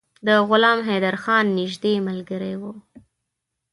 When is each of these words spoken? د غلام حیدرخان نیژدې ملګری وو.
د 0.25 0.27
غلام 0.49 0.79
حیدرخان 0.87 1.45
نیژدې 1.57 1.93
ملګری 2.07 2.53
وو. 2.61 2.71